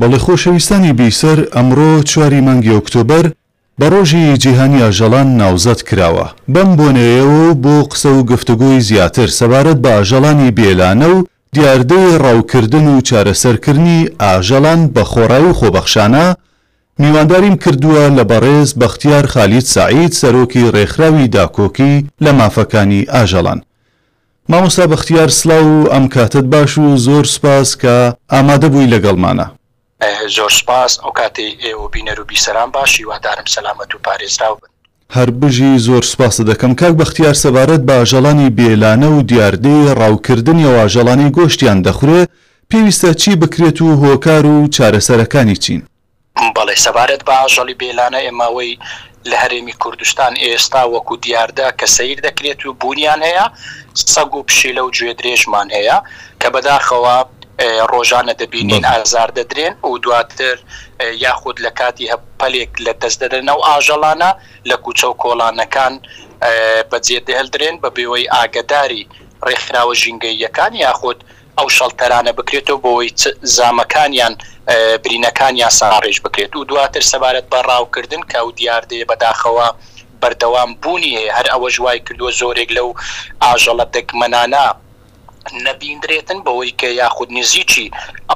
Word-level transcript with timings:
بەڵێ 0.00 0.18
خۆشەویستانی 0.24 0.92
بیسەر 0.98 1.38
ئەمڕۆ 1.54 1.90
چواری 2.10 2.40
مانگی 2.46 2.74
ئۆکتۆبەر 2.76 3.26
بە 3.80 3.86
ڕۆژی 3.92 4.36
جیهانی 4.42 4.82
ئاژەڵان 4.84 5.28
ناوزەت 5.40 5.80
کراوە 5.88 6.26
بەم 6.54 6.70
بۆنەیەوە 6.78 7.46
بۆ 7.64 7.76
قسە 7.90 8.10
و 8.18 8.20
گفتوگوی 8.30 8.80
زیاتر 8.88 9.28
سەبارەت 9.38 9.78
بە 9.84 9.88
ئاژەڵانی 9.96 10.50
بێلانە 10.58 11.08
و 11.16 11.18
دیاردەی 11.54 12.18
ڕاوکردن 12.22 12.86
و 12.94 13.00
چارەسەرکردنی 13.08 14.00
ئاژەڵان 14.22 14.80
بە 14.94 15.02
خۆڕای 15.12 15.44
و 15.48 15.52
خۆبەخشانە 15.60 16.24
میوانداریم 17.02 17.56
کردووە 17.62 18.04
لە 18.18 18.24
بەڕێز 18.30 18.70
بەختیار 18.80 19.26
خالید 19.32 19.64
سعید 19.74 20.12
سەرۆکی 20.20 20.70
ڕێکخراوی 20.74 21.28
داکۆکی 21.36 21.94
لە 22.24 22.30
مافەکانی 22.38 23.08
ئاژەڵان 23.14 23.60
مامۆستا 24.50 24.84
بەختیار 24.92 25.28
سلااو 25.40 25.88
ئەم 25.92 26.04
کاتت 26.14 26.44
باش 26.52 26.78
و 26.78 26.96
زۆر 27.06 27.24
سپاس 27.34 27.68
کە 27.82 27.94
ئامادە 28.34 28.68
بووی 28.72 28.90
لەگەڵمانە 28.94 29.46
زۆر 30.36 30.50
سپاس 30.58 30.92
ئەو 31.02 31.12
کاتی 31.18 31.48
ئێوە 31.62 31.88
بینەر 31.98 32.18
و 32.20 32.24
بیسەران 32.24 32.70
باش 32.74 32.90
هیوادارم 33.00 33.44
سەلامەت 33.54 33.92
و 33.94 33.98
پارێزرا 34.06 34.50
بن 34.58 34.68
هەربژی 35.16 35.78
زۆر 35.78 36.02
سپاس 36.02 36.40
دەکەم 36.40 36.74
کاک 36.80 36.94
بەختیار 36.98 37.36
سەبارەت 37.42 37.80
بە 37.88 37.92
ئاژەڵانی 37.98 38.50
بێلانە 38.58 39.06
و 39.14 39.22
دیاردەی 39.28 39.94
ڕاوکردنیەوە 40.00 40.76
ئاژەڵانی 40.82 41.32
گۆشتیان 41.36 41.82
دەخورێ 41.86 42.22
پێویستە 42.70 43.10
چی 43.14 43.34
بکرێت 43.36 43.82
و 43.82 43.94
هۆکار 44.02 44.44
و 44.46 44.66
چارەسەرەکانی 44.74 45.56
چین 45.58 45.82
بەڵێ 46.58 46.76
سەبارەت 46.84 47.22
بە 47.28 47.32
ئاژەڵی 47.42 47.74
بێلانە 47.82 48.20
ئێماوەی 48.26 48.78
لە 49.30 49.36
هەرێمی 49.42 49.72
کوردستان 49.82 50.32
ئێستا 50.36 50.82
وەکو 50.92 51.14
دیاردە 51.24 51.68
کە 51.80 51.86
سیر 51.96 52.18
دەکرێت 52.26 52.66
و 52.66 52.72
بوونیان 52.80 53.20
هەیە 53.28 53.46
سەگ 54.14 54.32
و 54.36 54.42
پشیلە 54.48 54.82
و 54.86 54.90
گوێ 54.96 55.12
درێژمان 55.18 55.68
هەیە 55.76 55.98
کە 56.42 56.48
بەداخەوە 56.54 57.14
ڕۆژانە 57.94 58.34
دەبینین 58.42 58.84
ئازار 58.92 59.28
دەدرێن 59.38 59.72
و 59.90 59.98
دواتر 60.04 60.56
یاخود 61.24 61.56
لە 61.66 61.70
کاتی 61.78 62.06
هەپەلێک 62.12 62.72
لە 62.86 62.92
دەستدەدرێن 63.02 63.48
و 63.58 63.60
ئاژەڵانە 63.68 64.30
لە 64.70 64.76
کوچە 64.84 65.06
و 65.10 65.14
کۆڵانەکان 65.22 65.94
بەجێ 66.90 67.18
دەهلدرێن 67.28 67.76
بە 67.82 67.88
بێەوەی 67.96 68.30
ئاگداری 68.34 69.02
ڕێکخراوە 69.46 69.94
ژینگەیەکان 70.02 70.72
یاخود 70.84 71.18
ئەو 71.58 71.68
شەڵتەرانە 71.76 72.32
بکرێتەوە 72.38 72.82
بۆەوەی 72.84 73.10
زامەکانیان 73.56 74.34
برینەکان 75.04 75.54
یاسان 75.64 75.92
ڕێژ 76.04 76.16
بکرێت 76.24 76.52
و 76.56 76.64
دواتر 76.70 77.02
سەبارەت 77.12 77.46
بە 77.52 77.58
ڕاوکردن 77.68 78.22
کە 78.30 78.38
و 78.46 78.50
دیاردەیە 78.58 79.06
بەداخەوە 79.10 79.68
بەردەوام 80.22 80.70
بوونی 80.82 81.14
هەر 81.36 81.46
ئەوە 81.52 81.68
ژوای 81.76 81.98
کردووە 82.06 82.30
زۆرێک 82.40 82.70
لەو 82.76 82.88
ئاژەڵە 83.42 83.86
دەکمەنانە 83.96 84.64
نەبیندرێتن 85.66 86.38
بەوەی 86.46 86.72
کە 86.80 86.88
یاخود 87.02 87.30
نزییکی 87.38 87.86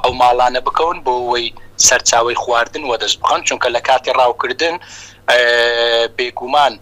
ئەو 0.03 0.11
ماڵانە 0.21 0.61
بکەون 0.67 0.97
بۆەوەی 1.05 1.47
سەرچاوی 1.87 2.35
خواردن 2.41 2.83
وە 2.89 2.97
دەست 3.03 3.17
بخەن 3.21 3.41
چونکە 3.47 3.67
لە 3.75 3.81
کاتی 3.87 4.13
ڕاوکردن 4.19 4.75
بێگومان 6.17 6.73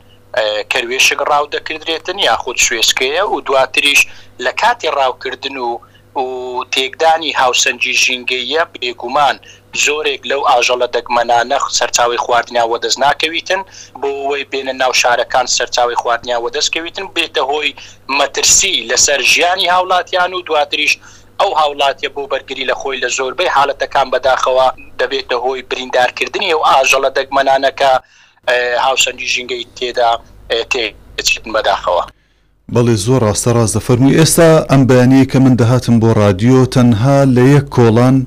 کەروێشک 0.71 1.19
ڕاو 1.29 1.45
دەکردرێتن 1.55 2.17
یاخود 2.29 2.57
شوێسکەیە 2.65 3.23
و 3.31 3.41
دواتریش 3.47 4.01
لە 4.45 4.51
کاتی 4.61 4.89
ڕاوکردن 4.97 5.57
و 5.57 5.71
و 6.25 6.29
تێکدانی 6.73 7.31
هاوسەنجی 7.39 7.93
ژینگەیە 8.03 8.63
بێگومان 8.73 9.37
زۆرێک 9.85 10.21
لەو 10.31 10.41
ئاژەڵە 10.51 10.87
دەگمەنانە 10.95 11.57
سەرچاوی 11.77 12.17
خواردنیاوە 12.23 12.77
دەست 12.83 12.97
ناکەویتن 13.05 13.61
بۆ 14.01 14.07
ئەوەی 14.19 14.43
بێنە 14.51 14.73
ناو 14.81 14.93
شارەکان 15.01 15.47
سەرچاوی 15.57 15.95
خواردنیاوە 16.01 16.49
دەستکەویتن 16.55 17.05
بێتە 17.15 17.41
هۆی 17.49 17.71
مەترسی 18.19 18.75
لەسەر 18.89 19.19
ژیانی 19.31 19.67
هاوڵاتیان 19.73 20.31
و 20.33 20.41
دواتریش 20.47 20.93
ئەو 21.41 21.51
هاوڵاتیە 21.59 22.09
بۆ 22.15 22.23
بەرگری 22.31 22.65
لە 22.71 22.75
خۆی 22.81 22.99
لە 23.03 23.09
زۆربەی 23.17 23.53
حالەتەکان 23.55 24.07
بەداخەوە 24.13 24.67
دەبێتە 24.99 25.35
هۆی 25.43 25.61
بریندارکردنی 25.69 26.53
و 26.53 26.59
ئاژەڵە 26.69 27.09
دەگمەنانەکە 27.17 27.91
هاوسەنجی 28.85 29.27
ژینگەی 29.33 29.65
تێدا 29.77 30.11
تێچن 30.71 31.47
بەداخەوە. 31.55 32.03
بەڵێ 32.75 32.95
زۆر 33.05 33.21
ڕاستە 33.27 33.51
ڕاز 33.55 33.71
دەفەرمی 33.77 34.17
ئێستا 34.19 34.49
ئەم 34.71 34.81
بەیانەیە 34.89 35.25
کە 35.31 35.37
من 35.45 35.53
دەهاتم 35.59 35.95
بۆ 36.01 36.09
رادیۆ 36.21 36.59
تەنها 36.73 37.17
لە 37.35 37.41
یەک 37.55 37.65
کۆڵان 37.75 38.17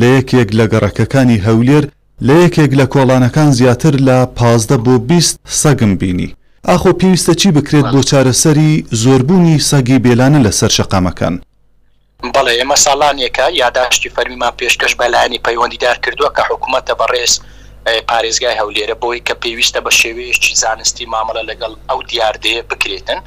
لە 0.00 0.08
یەکێک 0.18 0.48
لە 0.58 0.64
گەڕەکەەکانی 0.72 1.42
هەولێر 1.46 1.84
لە 2.26 2.34
یەکێک 2.44 2.70
لە 2.80 2.86
کۆڵانەکان 2.92 3.50
زیاتر 3.58 3.94
لە 4.08 4.18
پازدە 4.38 4.76
بۆ 4.84 4.94
بیست 5.08 5.36
سەگم 5.62 5.92
بینی 6.00 6.30
ئاخۆ 6.68 6.92
پێویستە 7.00 7.34
چی 7.40 7.48
بکرێت 7.56 7.86
بۆ 7.92 8.00
چارەسەری 8.10 8.70
زۆربوونی 9.02 9.56
سەگی 9.70 9.98
بێلانە 10.04 10.40
لەسەر 10.46 10.70
شەقامەکان 10.78 11.34
بەڵێ 12.34 12.52
ئێمە 12.58 12.76
ساڵانێکە 12.84 13.46
یاداشتی 13.62 14.08
فەرمیمان 14.16 14.52
پێشکەش 14.60 14.92
بەلایانی 15.00 15.40
پەیوەندیدار 15.46 15.96
کردووە 16.04 16.30
کە 16.36 16.42
حکوومەتە 16.50 16.94
بەڕێز 17.00 17.32
پارێزگای 18.10 18.56
هەولێرە 18.60 18.94
بۆی 19.02 19.20
کە 19.26 19.34
پێویستە 19.42 19.80
بە 19.86 19.90
شێوەیەشی 20.00 20.54
زانستی 20.62 21.06
مامەڵە 21.12 21.42
لەگەڵ 21.50 21.72
ئەو 21.90 22.00
دیاردەیە 22.10 22.62
بکرێتن 22.70 23.20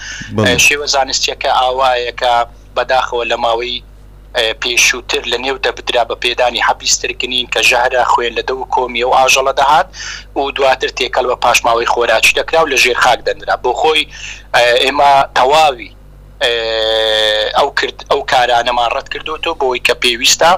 شێوە 0.65 0.85
زانستیەکە 0.95 1.49
ئاوایەکە 1.61 2.33
بەداخەوە 2.75 3.23
لە 3.31 3.37
ماوەی 3.43 3.77
پێشووتر 4.61 5.21
لە 5.31 5.37
نێو 5.43 5.57
دەبدرا 5.65 6.03
بە 6.09 6.15
پێدانی 6.23 6.61
حەبیسترکردنین 6.67 7.47
کە 7.53 7.59
ژهرە 7.69 8.01
خوێن 8.11 8.33
لە 8.39 8.43
دەو 8.49 8.59
کۆمی 8.75 9.03
و 9.09 9.15
ئاژەڵە 9.17 9.53
دەهات 9.61 9.87
و 10.35 10.51
دواتر 10.57 10.89
تێکەل 10.97 11.25
بە 11.31 11.35
پاشماوەی 11.43 11.91
خۆراچی 11.93 12.35
دەکرا 12.39 12.59
و 12.63 12.69
لە 12.73 12.77
ژێر 12.83 12.97
خاک 13.03 13.19
دەنرا 13.27 13.55
بۆ 13.63 13.71
خۆی 13.81 14.01
ئێمە 14.83 15.13
تەواوی 15.37 15.91
ئەو 16.45 17.69
کرد 17.79 17.97
ئەو 18.13 18.21
کارانەمان 18.33 18.89
ڕەت 18.95 19.07
کردوەوە 19.13 19.57
بۆی 19.61 19.81
کە 19.87 19.93
پێویستە 20.03 20.49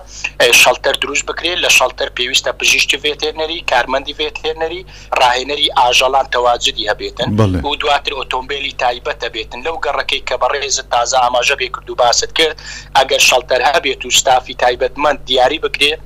شەلتەر 0.62 0.96
دروست 1.04 1.24
بکرێت 1.30 1.58
لە 1.66 1.70
شەلتەر 1.78 2.10
پێویستە 2.18 2.52
پزیشتی 2.60 2.98
ڤێتێنەری 3.04 3.60
کارمەندی 3.72 4.14
ڤێتێنەری 4.20 4.82
ڕاهێنەری 5.20 5.68
ئاژەڵان 5.80 6.28
تەواجدی 6.36 6.84
هەبێتن 6.92 7.28
و 7.68 7.76
دواتر 7.82 8.12
ئۆتۆمبیلی 8.20 8.74
تایبەتە 8.84 9.28
بێتن 9.36 9.60
لەو 9.68 9.76
گەڕەکەی 9.86 10.22
کە 10.28 10.36
بە 10.42 10.48
ڕێزت 10.54 10.88
تازە 10.94 11.18
ئاماژە 11.24 11.56
بێ 11.60 11.68
کرد 11.74 11.90
و 11.90 11.96
باست 12.02 12.32
کرد 12.38 12.58
ئەگەر 12.98 13.22
شەلتەر 13.30 13.62
هەبێت 13.72 14.02
و 14.06 14.10
ستافی 14.20 14.54
تایبەتمەند 14.64 15.20
دیاری 15.28 15.60
بکرێت 15.66 16.00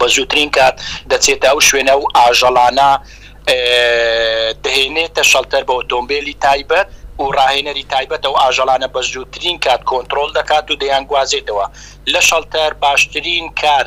بە 0.00 0.06
زووترین 0.14 0.50
کات 0.56 0.74
دەچێتە 1.10 1.46
ئەو 1.50 1.60
شوێنە 1.68 1.94
و 2.00 2.04
ئاژەڵانە 2.18 2.90
دەهێنێتە 4.64 5.22
شەلتەر 5.32 5.62
بە 5.68 5.72
ئۆتۆمبیلی 5.78 6.34
تایبەت 6.46 6.88
و 7.18 7.24
ڕاهێنەری 7.36 7.84
تایبەتە 7.92 8.26
و 8.28 8.36
ئاژەڵانە 8.42 8.88
بە 8.94 9.00
زووترین 9.12 9.58
کات 9.64 9.82
کۆنتترۆل 9.90 10.30
دەکات 10.38 10.66
و 10.70 10.76
دەیانگوازێتەوە 10.82 11.66
لە 12.12 12.20
شەڵتەر 12.28 12.72
باشترین 12.82 13.48
کار 13.62 13.86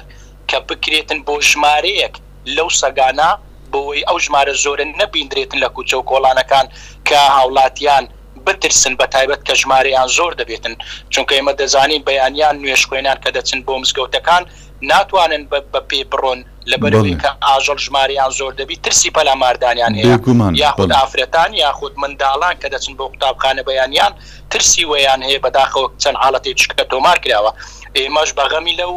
کە 0.50 0.58
بکرێتن 0.70 1.20
بۆ 1.28 1.36
ژمارەیەک 1.50 2.14
لەو 2.56 2.70
سەگانە 2.82 3.30
بۆی 3.74 4.06
ئەو 4.08 4.18
ژمارە 4.26 4.54
زۆرن 4.64 4.92
نەبیندرێتن 5.02 5.58
لە 5.64 5.70
کوچە 5.76 5.96
و 5.98 6.04
کۆڵانەکان 6.10 6.66
کە 7.08 7.20
هاوڵاتیان 7.38 8.06
بترسن 8.46 8.94
بە 9.00 9.06
تایبەت 9.14 9.42
کە 9.48 9.54
ژمارەیان 9.62 10.08
زۆر 10.18 10.32
دەبێتن 10.42 10.74
چونکە 11.14 11.34
ئمە 11.40 11.54
دەزانین 11.62 12.02
بەیانیان 12.10 12.56
نوێش 12.62 12.82
خوێنان 12.90 13.18
کە 13.24 13.30
دەچن 13.38 13.60
بۆ 13.68 13.74
مزگەوتەکان 13.82 14.44
ناتوانن 14.90 15.44
بە 15.52 15.80
پێ 15.90 16.02
بڕۆن 16.12 16.40
لە 16.72 16.76
بەرەوەی 16.82 17.18
کە 17.22 17.30
ئاژەڵ 17.48 17.78
ژماریان 17.86 18.30
زۆر 18.40 18.54
دەبی 18.60 18.78
ترسی 18.84 19.12
پەلا 19.18 19.36
ماردانیان 19.44 19.94
هەیە 20.00 20.18
یاخود 20.64 20.92
ئافرەتان 20.98 21.52
یاخود 21.64 21.94
منداڵان 22.02 22.56
کە 22.62 22.68
دەچن 22.74 22.94
بۆ 23.00 23.04
قوتابخانە 23.12 23.64
بەیانیان 23.70 24.14
ترسی 24.52 24.82
ویان 24.92 25.22
هەیە 25.28 25.40
بەداخەوە 25.46 25.88
چەند 26.02 26.18
حالڵەتی 26.24 26.56
چکە 26.62 26.84
تۆمار 26.92 27.18
کراوە 27.24 27.52
ئێمەش 27.98 28.30
بەغەمی 28.40 28.76
لەو 28.82 28.94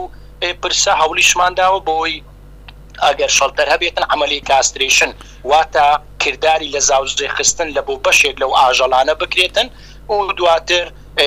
پرسە 0.62 0.92
هەولی 1.02 1.24
شمانداوە 1.30 1.80
بۆی 1.88 2.16
ئەگەر 3.06 3.30
شەڵتەر 3.38 3.66
هەبێتن 3.74 4.04
عملی 4.14 4.40
کاستریشن 4.48 5.10
واتە 5.50 5.86
کردداری 6.22 6.68
لە 6.74 6.80
زاوزێ 6.88 7.28
خستن 7.36 7.68
لە 7.76 7.82
بۆ 7.86 7.94
بەشێک 8.04 8.36
لەو 8.42 8.50
ئاژەڵانە 8.60 9.14
بکرێتن 9.22 9.68
و 10.12 10.32
دواتر 10.38 10.84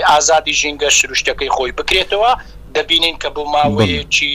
ئازادی 0.09 0.53
ژینگە 0.59 0.89
شروشتەکەی 0.97 1.51
خۆی 1.57 1.71
بکرێتەوە 1.77 2.31
دەبینین 2.75 3.15
کە 3.23 3.29
بۆ 3.35 3.43
ماوەیەکی 3.55 4.33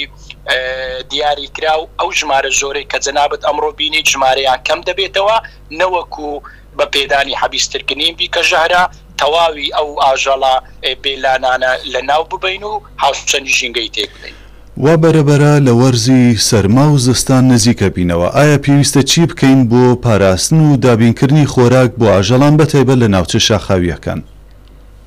دیاری 1.10 1.46
کرا 1.56 1.74
و 1.82 1.86
ئەو 2.00 2.10
ژمارە 2.18 2.50
زۆرەی 2.60 2.86
کە 2.92 2.98
جەنابەت 3.04 3.42
ئەمڕۆ 3.48 3.70
بینی 3.78 4.00
ژمارەیان 4.12 4.58
کەم 4.68 4.80
دەبێتەوە 4.88 5.36
نەوەکو 5.80 6.30
بە 6.78 6.86
پێدانی 6.94 7.34
حەبیسترکنین 7.42 8.12
بی 8.18 8.28
کە 8.34 8.40
ژەهرا 8.50 8.84
تەواوی 9.20 9.68
ئەو 9.76 9.88
ئاژەڵا 10.04 10.56
بێلانانە 11.02 11.72
لە 11.92 12.00
ناو 12.10 12.22
ببین 12.32 12.62
و 12.64 12.80
هاوچەند 13.02 13.46
ژینگەی 13.58 13.88
تێکین. 13.94 14.34
وا 14.76 14.94
بەرەبەرە 15.02 15.52
لە 15.66 15.72
وەرزی 15.80 16.36
سەرما 16.48 16.86
و 16.94 16.98
زستان 16.98 17.48
نزیکە 17.56 17.88
بینەوە 17.96 18.28
ئایا 18.36 18.58
پێویستە 18.64 19.00
چی 19.10 19.26
بکەین 19.26 19.62
بۆ 19.70 19.96
پاراستن 20.04 20.60
و 20.72 20.76
دابینکردنی 20.76 21.46
خۆراک 21.52 21.90
بۆ 21.98 22.04
ئاژەڵان 22.14 22.54
بەتیبە 22.60 22.94
لە 23.02 23.08
ناوچە 23.14 23.38
شاخاویەکان. 23.48 24.24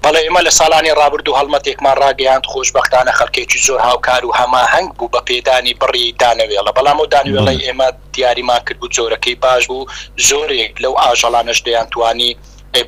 بەڵێ 0.03 0.21
ئمە 0.27 0.41
لە 0.47 0.51
ساڵانی 0.59 0.91
ڕابردوو 0.99 1.37
هەڵمەتێکمان 1.39 1.95
ڕاگەیان 2.03 2.41
خۆشببختانە 2.51 3.11
خەکێکی 3.19 3.59
زۆر 3.67 3.79
هاوکار 3.87 4.21
و 4.25 4.35
هەماهنگ 4.39 4.87
بوو 4.97 5.11
بە 5.13 5.19
پێدانی 5.29 5.73
بڕی 5.81 6.05
دانەوێڵە 6.21 6.71
بەڵام 6.77 6.97
و 7.01 7.05
دانوێڵی 7.13 7.63
ئێمە 7.65 7.87
دیاریمان 8.13 8.61
کرد 8.65 8.79
بوو 8.79 8.93
جۆرەکەی 8.97 9.35
باش 9.43 9.63
بوو 9.69 9.85
زۆرێک 10.29 10.73
لەو 10.83 10.93
ئاژەڵانش 11.03 11.59
دەیانتوانی 11.67 12.31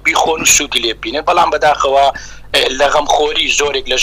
بیخۆن 0.03 0.41
و 0.43 0.51
سوودی 0.55 0.79
لێبینە 0.85 1.21
بەڵام 1.27 1.49
بەداخەوە 1.53 2.05
لە 2.79 2.87
غەمخۆری 2.93 3.47
زۆرێک 3.59 3.85
لە 3.91 3.97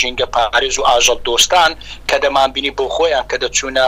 ژینگە 0.00 0.26
پارێز 0.34 0.74
و 0.78 0.86
ئاژەڵ 0.88 1.18
دۆستان 1.28 1.70
کە 2.08 2.16
دەمان 2.24 2.48
بینی 2.54 2.72
بۆ 2.78 2.84
خۆیان 2.96 3.24
کە 3.30 3.36
دەچوونە 3.42 3.86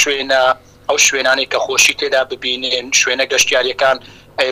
شوێنە 0.00 0.42
ئەو 0.90 0.98
شوێنانی 1.08 1.46
کە 1.52 1.58
خۆشی 1.66 1.94
تێدا 2.00 2.22
ببینێن 2.30 2.86
شوێنە 3.00 3.24
گەشتیاریەکان 3.32 3.96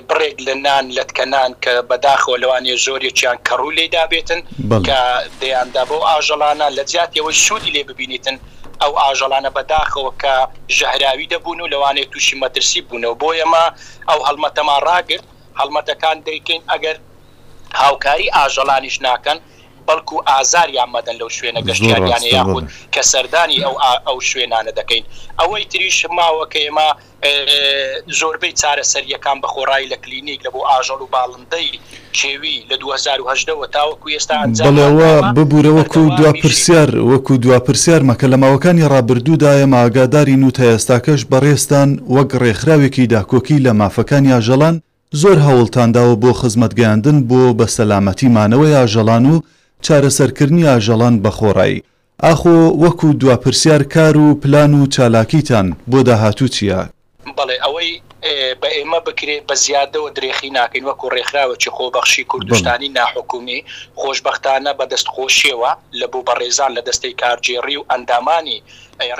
بڕێک 0.08 0.36
لە 0.46 0.54
نان 0.66 0.84
لەتکەنان 0.96 1.50
کە 1.64 1.72
بەداخەوە 1.90 2.36
لەوانێ 2.42 2.74
زۆرێکیان 2.86 3.38
کەڕوو 3.48 3.74
لێ 3.78 3.86
دابێتن 3.94 4.40
کە 4.86 4.98
دەیاندا 5.40 5.82
بۆ 5.90 5.96
ئاژەڵانە 6.10 6.66
لە 6.76 6.82
زیاتەوە 6.92 7.30
سوودی 7.44 7.70
لێ 7.76 7.82
ببینیتن 7.90 8.36
ئەو 8.82 8.92
ئاژەڵانە 9.02 9.50
بەداخەوە 9.56 10.10
کە 10.22 10.34
ژەهراوی 10.76 11.26
دەبوون 11.32 11.58
و 11.60 11.70
لەوانێت 11.72 12.08
تووشی 12.12 12.36
مەترسی 12.42 12.80
بوونەوە 12.88 13.16
بۆ 13.20 13.28
ئێمە 13.38 13.64
ئەو 14.08 14.20
هەڵمەتەمان 14.28 14.80
ڕاگرت 14.88 15.24
هەڵمەتەکان 15.60 16.16
دەیکەین 16.26 16.60
ئەگەر 16.72 16.96
هاوکاری 17.80 18.28
ئاژەڵانیش 18.36 18.96
ناکەن 19.06 19.38
بەڵکو 19.88 20.16
ئازاریان 20.32 20.88
مەدەن 20.96 21.16
لەو 21.20 21.30
شوێنە 21.38 21.60
گەشتیانیان 21.68 22.24
یاخود 22.36 22.64
کە 22.94 23.02
سەردانی 23.12 23.58
ئەو 23.66 23.74
ئەو 24.08 24.18
شوێنانە 24.30 24.72
دەکەین 24.78 25.04
ئەوەی 25.40 25.64
تریش 25.72 25.98
ماوەکە 26.18 26.58
ئێمە 26.64 26.88
زۆربەی 28.20 28.52
چارەسەریەکان 28.60 29.36
بە 29.42 29.48
خۆڕایی 29.54 29.86
لە 29.92 29.96
کلینیک 30.04 30.40
لە 30.46 30.50
بۆ 30.54 30.60
ئاژەڵ 30.70 31.00
و 31.04 31.08
باڵندەی 31.14 31.68
شێوی 32.20 32.54
لە 32.70 32.76
2010ەوە 32.82 33.66
تاوەکو 33.76 34.06
ئێستا 34.14 34.36
بڵێەوە 34.66 35.10
ببوورەوەکو 35.36 36.02
دو 36.18 36.26
پرسیار 36.42 36.90
وەکو 37.12 37.34
دو 37.44 37.50
پرسیار 37.66 38.02
مەکە 38.10 38.26
لە 38.32 38.36
ماوەکانی 38.42 38.88
ڕابردوودایە 38.92 39.66
ئاگاداری 39.78 40.36
نووت 40.42 40.56
هەیەستاکەش 40.64 41.20
بەڕێستان 41.32 41.88
وەک 42.16 42.30
ڕێکخراوێکی 42.42 43.04
داکۆکی 43.12 43.58
لە 43.64 43.72
مافەکانی 43.80 44.32
ئاژەڵان 44.34 44.76
زۆر 45.22 45.38
هەوڵتانداوە 45.46 46.14
بۆ 46.22 46.30
خزمەتگەاندن 46.40 47.16
بۆ 47.30 47.40
بە 47.58 47.66
سەلامەتی 47.76 48.28
مانەوەی 48.36 48.76
ئاژەڵان 48.78 49.24
و 49.32 49.36
چارەسەرکردنی 49.86 50.66
ئاژەڵان 50.70 51.14
بەخۆڕایی 51.24 51.84
ئاخۆ 52.24 52.58
وەکو 52.84 53.08
دواپرسیار 53.20 53.82
کار 53.94 54.14
و 54.16 54.34
پلان 54.42 54.72
و 54.74 54.86
چالاکیتان 54.94 55.66
بۆ 55.90 55.98
داهاتوو 56.08 56.48
چییە؟ 56.54 56.80
بەڵێ 57.36 57.56
ئەوەی 57.64 57.90
بە 58.60 58.68
ئێمە 58.76 59.00
بکرێ 59.06 59.36
بە 59.48 59.54
زیادەوە 59.64 60.10
درێخی 60.16 60.50
ناکەین 60.58 60.84
وەکو 60.88 61.12
ڕێکخراوە 61.14 61.56
چ 61.62 61.64
خۆبەخشی 61.76 62.24
کوردستانی 62.32 62.88
ناحکومی 62.98 63.64
خۆشببختانە 64.00 64.72
بە 64.78 64.84
دەستخۆشیەوە 64.92 65.70
لە 66.00 66.06
بوو 66.12 66.26
بە 66.28 66.34
ڕێزان 66.40 66.70
لە 66.78 66.82
دەستەی 66.88 67.18
کارجێڕی 67.22 67.76
و 67.78 67.86
ئەندامانی 67.90 68.58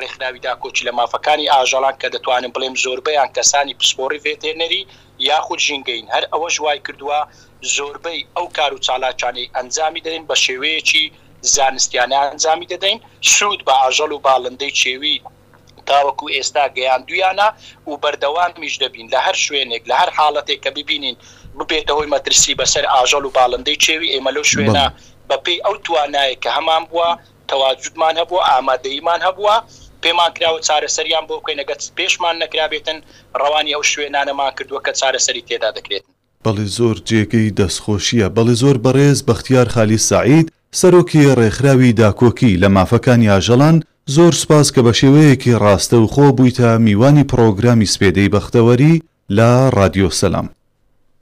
ڕێکخراوی 0.01 0.43
داکۆچی 0.47 0.87
لە 0.89 0.93
مافەکانی 0.99 1.51
ئاژەڵان 1.55 1.97
کە 2.01 2.09
دەتوانن 2.15 2.53
بڵێم 2.55 2.75
زۆربەیان 2.85 3.31
کەسانی 3.37 3.79
پسپۆری 3.81 4.23
ڤێتێنەری 4.25 4.83
یاخود 5.31 5.59
ژینگەین 5.67 6.07
هەر 6.15 6.25
ئەوە 6.33 6.49
ژوای 6.57 6.81
کردووە 6.87 7.21
زۆربەی 7.77 8.21
ئەو 8.37 8.47
کار 8.57 8.71
و 8.75 8.83
چالاچانی 8.87 9.51
ئەنجامی 9.57 10.03
دەین 10.07 10.23
بە 10.29 10.37
شێوەیەکی 10.45 11.05
زانستیانە 11.55 12.21
ئەنجامی 12.29 12.67
دەدەین 12.73 12.99
سوود 13.35 13.61
بە 13.67 13.75
ئاژەڵ 13.81 14.11
و 14.15 14.23
باڵندەی 14.27 14.73
چێوی 14.81 15.17
تاوەکو 15.91 16.27
ئێستا 16.37 16.65
گەیاندویانە 16.77 17.49
و 17.89 17.93
بەردەوام 18.03 18.53
میش 18.63 18.75
دەبین 18.83 19.07
لە 19.13 19.19
هەر 19.27 19.37
شوێنێک 19.45 19.83
لە 19.91 19.95
هەر 20.01 20.11
حاڵەتێک 20.19 20.61
کە 20.65 20.71
ببینین 20.79 21.17
ببێتەوەی 21.59 22.09
مەترسی 22.15 22.53
بەسەر 22.61 22.85
ئاژەڵ 22.95 23.25
و 23.27 23.35
باڵندەی 23.37 23.79
چێوی 23.85 24.13
ئێمەلو 24.15 24.45
شوێنە 24.53 24.85
بەپی 25.31 25.57
ئەو 25.65 25.75
توانایە 25.87 26.37
کە 26.43 26.51
هەمان 26.57 26.83
بووە 26.91 27.11
تەواجدمان 27.51 28.15
هەبووە 28.21 28.43
ئامادەیمان 28.51 29.21
هەبووە 29.27 29.57
پێمان 30.03 30.31
کراوە 30.37 30.61
چارەسەریان 30.69 31.25
بۆ 31.29 31.35
بکەینەگەت 31.41 31.81
پێشمان 31.99 32.37
نەکرابێتن 32.43 32.99
ڕەوانی 33.41 33.73
ئەو 33.75 33.83
شوێنانەمان 33.93 34.53
کردووە 34.59 34.81
کە 34.87 34.93
چارەسەری 35.01 35.43
تێدا 35.49 35.71
دەکرێتن 35.77 36.13
بەڵێ 36.45 36.65
زۆر 36.79 36.97
جێگەی 37.09 37.51
دەستخۆشیە 37.59 38.29
بەڵێ 38.37 38.55
زۆر 38.63 38.77
بەڕێز 38.85 39.19
بەختیار 39.29 39.69
خالی 39.75 39.99
سعید 40.11 40.47
سەرۆکی 40.81 41.35
ڕێکخراوی 41.39 41.93
داکۆکی 42.01 42.53
لە 42.63 42.69
مافەکانی 42.77 43.31
ئاژەڵان 43.33 43.77
زۆر 44.17 44.33
سپاس 44.43 44.67
کە 44.75 44.81
بە 44.87 44.93
شێوەیەکی 45.01 45.59
ڕاستە 45.63 45.97
و 46.01 46.11
خۆ 46.13 46.27
بوویتە 46.37 46.69
میوانی 46.87 47.29
پرۆگرامی 47.31 47.91
سپێدەی 47.95 48.33
بەختەوەری 48.35 48.95
لە 49.37 49.49
رادیۆسەلام 49.77 50.49